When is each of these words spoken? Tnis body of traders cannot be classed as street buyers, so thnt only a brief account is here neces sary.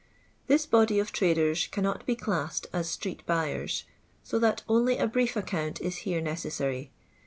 Tnis 0.49 0.67
body 0.67 0.97
of 0.97 1.11
traders 1.11 1.67
cannot 1.67 2.07
be 2.07 2.15
classed 2.15 2.65
as 2.73 2.89
street 2.89 3.21
buyers, 3.27 3.83
so 4.23 4.39
thnt 4.39 4.63
only 4.67 4.97
a 4.97 5.05
brief 5.05 5.35
account 5.35 5.79
is 5.79 5.97
here 5.97 6.19
neces 6.23 6.53
sary. 6.53 6.91